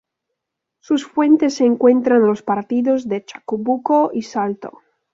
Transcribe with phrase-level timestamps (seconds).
[0.79, 4.79] Sus fuentes se encuentran en los partidos de Chacabuco y Salto.